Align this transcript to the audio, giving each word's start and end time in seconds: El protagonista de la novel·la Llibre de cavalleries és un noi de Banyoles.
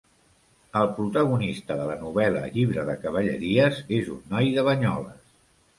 El 0.79 0.87
protagonista 0.99 1.77
de 1.81 1.85
la 1.91 1.99
novel·la 2.05 2.41
Llibre 2.57 2.89
de 2.91 2.99
cavalleries 3.05 3.87
és 4.01 4.13
un 4.19 4.27
noi 4.35 4.55
de 4.59 4.67
Banyoles. 4.73 5.27